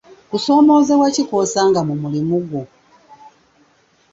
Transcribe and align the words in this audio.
Kusoomoozebwa 0.29 1.07
ki 1.15 1.23
kw'osanga 1.29 1.79
mu 1.87 1.95
mulimu 2.01 2.35
gwo? 2.47 2.61